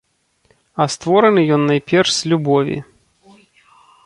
[0.83, 2.77] А створаны ён найперш з любові.